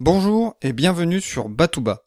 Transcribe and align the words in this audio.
Bonjour 0.00 0.54
et 0.62 0.72
bienvenue 0.72 1.20
sur 1.20 1.48
Batouba. 1.48 2.04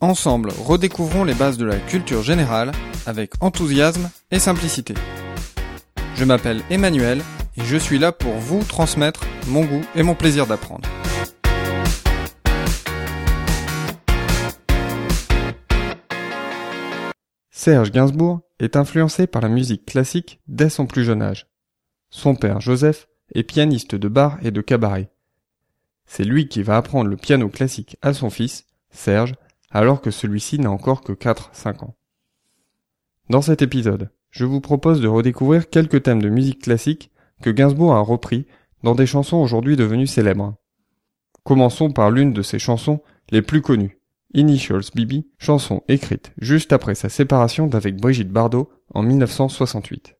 Ensemble, 0.00 0.50
redécouvrons 0.50 1.22
les 1.22 1.34
bases 1.34 1.56
de 1.58 1.64
la 1.64 1.78
culture 1.78 2.24
générale 2.24 2.72
avec 3.06 3.34
enthousiasme 3.40 4.10
et 4.32 4.40
simplicité. 4.40 4.94
Je 6.16 6.24
m'appelle 6.24 6.62
Emmanuel 6.70 7.22
et 7.56 7.62
je 7.62 7.76
suis 7.76 8.00
là 8.00 8.10
pour 8.10 8.32
vous 8.32 8.64
transmettre 8.64 9.20
mon 9.46 9.64
goût 9.64 9.84
et 9.94 10.02
mon 10.02 10.16
plaisir 10.16 10.48
d'apprendre. 10.48 10.88
Serge 17.52 17.92
Gainsbourg 17.92 18.40
est 18.58 18.74
influencé 18.74 19.28
par 19.28 19.42
la 19.42 19.48
musique 19.48 19.86
classique 19.86 20.40
dès 20.48 20.68
son 20.68 20.86
plus 20.86 21.04
jeune 21.04 21.22
âge. 21.22 21.46
Son 22.10 22.34
père 22.34 22.60
Joseph 22.60 23.06
est 23.36 23.44
pianiste 23.44 23.94
de 23.94 24.08
bar 24.08 24.38
et 24.42 24.50
de 24.50 24.60
cabaret. 24.60 25.12
C'est 26.08 26.24
lui 26.24 26.48
qui 26.48 26.62
va 26.62 26.78
apprendre 26.78 27.08
le 27.08 27.16
piano 27.16 27.48
classique 27.48 27.98
à 28.02 28.12
son 28.12 28.30
fils, 28.30 28.66
Serge, 28.90 29.34
alors 29.70 30.00
que 30.00 30.10
celui-ci 30.10 30.58
n'a 30.58 30.70
encore 30.70 31.02
que 31.02 31.12
4-5 31.12 31.84
ans. 31.84 31.94
Dans 33.28 33.42
cet 33.42 33.60
épisode, 33.60 34.10
je 34.30 34.46
vous 34.46 34.62
propose 34.62 35.02
de 35.02 35.06
redécouvrir 35.06 35.68
quelques 35.68 36.02
thèmes 36.02 36.22
de 36.22 36.30
musique 36.30 36.62
classique 36.62 37.12
que 37.42 37.50
Gainsbourg 37.50 37.94
a 37.94 38.00
repris 38.00 38.46
dans 38.82 38.94
des 38.94 39.06
chansons 39.06 39.36
aujourd'hui 39.36 39.76
devenues 39.76 40.06
célèbres. 40.06 40.56
Commençons 41.44 41.92
par 41.92 42.10
l'une 42.10 42.32
de 42.32 42.42
ses 42.42 42.58
chansons 42.58 43.02
les 43.30 43.42
plus 43.42 43.60
connues, 43.60 44.00
Initials 44.32 44.90
Bibi, 44.94 45.26
chanson 45.38 45.82
écrite 45.88 46.32
juste 46.38 46.72
après 46.72 46.94
sa 46.94 47.10
séparation 47.10 47.66
d'avec 47.66 47.96
Brigitte 47.96 48.32
Bardot 48.32 48.70
en 48.94 49.02
1968. 49.02 50.16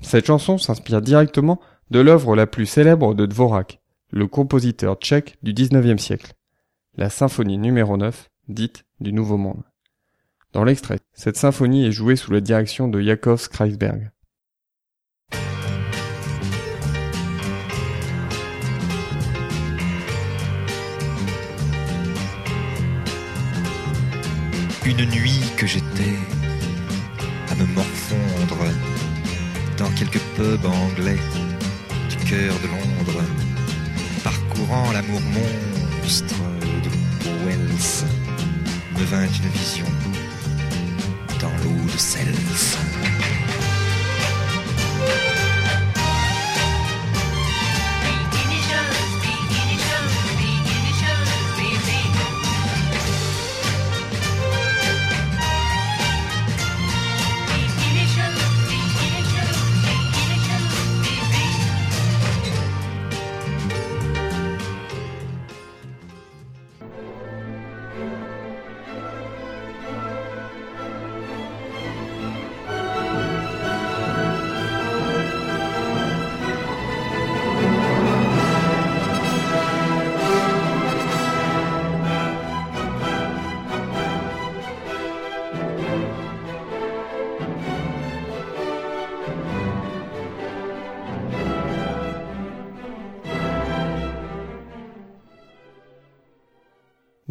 Cette 0.00 0.26
chanson 0.26 0.56
s'inspire 0.56 1.02
directement 1.02 1.60
de 1.90 2.00
l'œuvre 2.00 2.36
la 2.36 2.46
plus 2.46 2.66
célèbre 2.66 3.14
de 3.14 3.26
Dvorak, 3.26 3.80
le 4.14 4.28
compositeur 4.28 4.94
tchèque 4.94 5.36
du 5.42 5.52
XIXe 5.52 6.00
siècle, 6.00 6.34
la 6.96 7.10
symphonie 7.10 7.58
numéro 7.58 7.96
9, 7.96 8.30
dite 8.46 8.84
du 9.00 9.12
Nouveau 9.12 9.36
Monde. 9.36 9.64
Dans 10.52 10.62
l'extrait, 10.62 11.00
cette 11.14 11.36
symphonie 11.36 11.84
est 11.84 11.90
jouée 11.90 12.14
sous 12.14 12.30
la 12.30 12.40
direction 12.40 12.86
de 12.86 13.00
Yakov 13.00 13.40
Skreisberg. 13.40 14.12
Une 24.86 25.10
nuit 25.10 25.40
que 25.56 25.66
j'étais 25.66 26.14
à 27.50 27.56
me 27.56 27.66
morfondre 27.74 28.64
dans 29.76 29.90
quelques 29.98 30.22
pubs 30.36 30.66
anglais 30.66 31.18
du 32.10 32.16
cœur 32.30 32.54
de 32.60 32.68
Londres, 32.68 33.43
parcourant 34.54 34.92
l'amour 34.92 35.20
monstre 36.02 36.34
de 36.84 37.44
Wells, 37.44 38.04
me 38.96 39.04
vint 39.04 39.26
une 39.26 39.48
vision 39.50 39.86
dans 41.40 41.50
l'eau 41.64 41.84
de 41.92 41.98
Cels. 41.98 42.83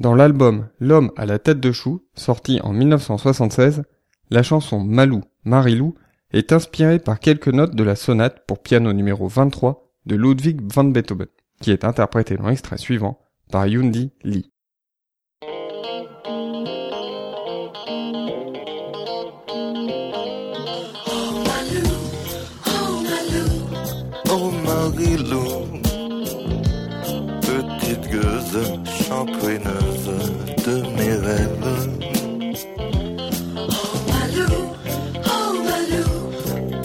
Dans 0.03 0.15
l'album 0.15 0.67
L'homme 0.81 1.13
à 1.15 1.25
la 1.25 1.39
tête 1.39 1.61
de 1.61 1.71
chou, 1.71 2.03
sorti 2.13 2.59
en 2.61 2.73
1976, 2.73 3.83
la 4.31 4.43
chanson 4.43 4.81
Malou, 4.81 5.21
Marilou 5.45 5.95
est 6.33 6.51
inspirée 6.51 6.99
par 6.99 7.21
quelques 7.21 7.47
notes 7.47 7.73
de 7.73 7.85
la 7.85 7.95
sonate 7.95 8.45
pour 8.45 8.61
piano 8.61 8.91
numéro 8.91 9.29
23 9.29 9.93
de 10.05 10.17
Ludwig 10.17 10.59
van 10.73 10.83
Beethoven, 10.83 11.27
qui 11.61 11.71
est 11.71 11.85
interprétée 11.85 12.35
dans 12.35 12.49
l'extrait 12.49 12.77
suivant 12.77 13.21
par 13.49 13.65
Yundi 13.65 14.11
Lee. 14.25 14.51
Oh 24.29 24.51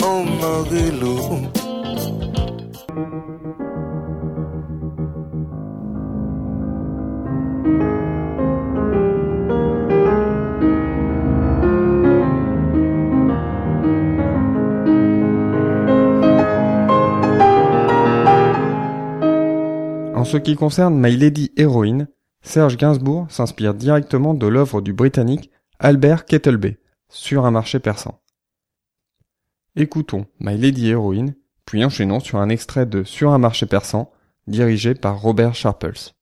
Oh 0.02 0.24
Marilou, 0.40 1.18
En 20.14 20.24
ce 20.24 20.36
qui 20.38 20.56
concerne 20.56 20.98
My 20.98 21.16
Lady 21.16 21.52
Heroine, 21.56 22.08
Serge 22.42 22.76
Gainsbourg 22.76 23.26
s'inspire 23.30 23.74
directement 23.74 24.34
de 24.34 24.46
l'œuvre 24.46 24.80
du 24.80 24.92
Britannique 24.92 25.50
Albert 25.78 26.24
Kettleby, 26.24 26.76
sur 27.08 27.44
un 27.44 27.50
marché 27.50 27.78
persan. 27.78 28.20
Écoutons 29.76 30.26
My 30.40 30.56
Lady 30.56 30.90
Heroine, 30.90 31.34
puis 31.64 31.84
enchaînons 31.84 32.20
sur 32.20 32.38
un 32.38 32.48
extrait 32.48 32.86
de 32.86 33.04
Sur 33.04 33.32
un 33.32 33.38
marché 33.38 33.66
persan, 33.66 34.10
dirigé 34.46 34.94
par 34.94 35.20
Robert 35.20 35.54
Sharples. 35.54 36.14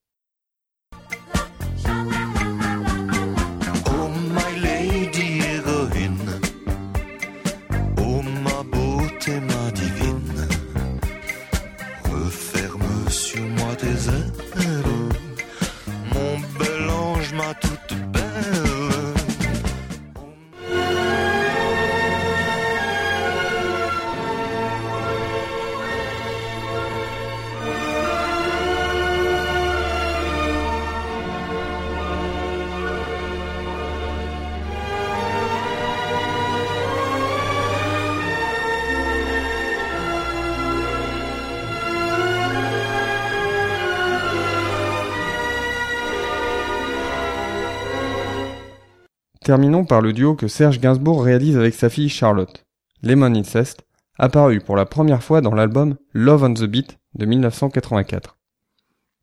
Terminons 49.47 49.85
par 49.85 50.01
le 50.01 50.13
duo 50.13 50.35
que 50.35 50.49
Serge 50.49 50.81
Gainsbourg 50.81 51.23
réalise 51.23 51.57
avec 51.57 51.73
sa 51.73 51.89
fille 51.89 52.09
Charlotte, 52.09 52.67
Lemon 53.05 53.33
Incest, 53.33 53.87
apparu 54.19 54.61
pour 54.61 54.75
la 54.75 54.87
première 54.87 55.23
fois 55.23 55.41
dans 55.41 55.55
l'album 55.55 55.95
Love 56.13 56.43
on 56.43 56.53
the 56.53 56.65
Beat 56.65 56.99
de 57.15 57.27
1984. 57.27 58.39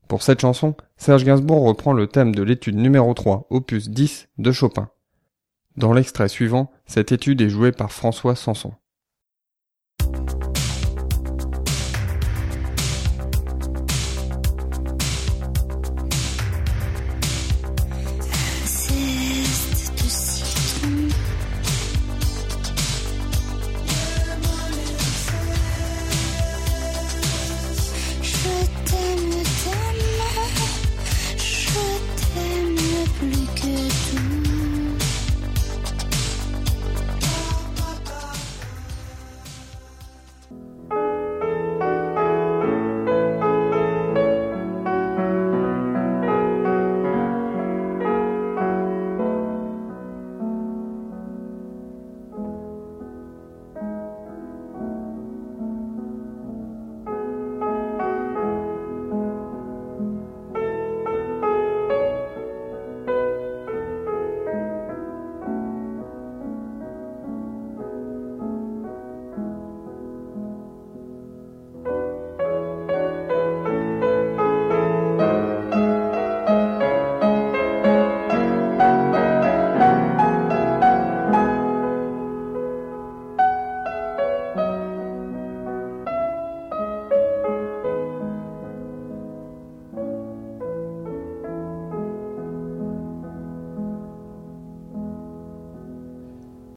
Pour 0.07 0.23
cette 0.23 0.39
chanson, 0.39 0.77
Serge 0.95 1.25
Gainsbourg 1.25 1.63
reprend 1.63 1.91
le 1.91 2.07
thème 2.07 2.33
de 2.33 2.41
l'étude 2.41 2.77
numéro 2.77 3.13
3, 3.13 3.47
opus 3.49 3.89
10 3.89 4.29
de 4.37 4.51
Chopin. 4.53 4.87
Dans 5.75 5.91
l'extrait 5.91 6.29
suivant, 6.29 6.71
cette 6.85 7.11
étude 7.11 7.41
est 7.41 7.49
jouée 7.49 7.73
par 7.73 7.91
François 7.91 8.35
Sanson. 8.35 8.71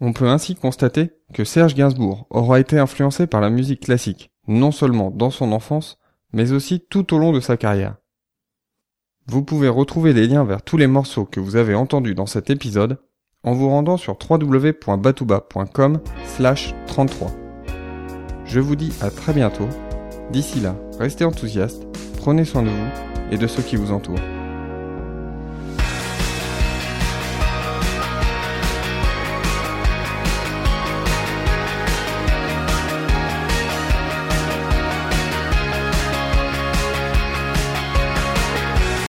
On 0.06 0.12
peut 0.12 0.28
ainsi 0.28 0.54
constater 0.54 1.10
que 1.34 1.42
Serge 1.42 1.74
Gainsbourg 1.74 2.28
aura 2.30 2.60
été 2.60 2.78
influencé 2.78 3.26
par 3.26 3.40
la 3.40 3.50
musique 3.50 3.80
classique, 3.80 4.30
non 4.46 4.70
seulement 4.70 5.10
dans 5.10 5.30
son 5.30 5.50
enfance, 5.50 5.98
mais 6.32 6.52
aussi 6.52 6.78
tout 6.78 7.12
au 7.12 7.18
long 7.18 7.32
de 7.32 7.40
sa 7.40 7.56
carrière. 7.56 7.96
Vous 9.26 9.42
pouvez 9.42 9.68
retrouver 9.68 10.12
les 10.12 10.28
liens 10.28 10.44
vers 10.44 10.62
tous 10.62 10.76
les 10.76 10.86
morceaux 10.86 11.24
que 11.24 11.40
vous 11.40 11.56
avez 11.56 11.74
entendus 11.74 12.14
dans 12.14 12.26
cet 12.26 12.50
épisode 12.50 13.00
en 13.42 13.54
vous 13.54 13.68
rendant 13.68 13.96
sur 13.96 14.16
www.batouba.com 14.16 15.98
slash 16.24 16.72
33. 16.86 17.32
Je 18.44 18.60
vous 18.60 18.76
dis 18.76 18.92
à 19.00 19.10
très 19.10 19.32
bientôt. 19.32 19.68
D'ici 20.30 20.60
là, 20.60 20.76
restez 21.00 21.24
enthousiastes, 21.24 21.84
prenez 22.18 22.44
soin 22.44 22.62
de 22.62 22.68
vous 22.68 23.32
et 23.32 23.38
de 23.38 23.46
ceux 23.48 23.62
qui 23.64 23.74
vous 23.74 23.90
entourent. 23.90 24.35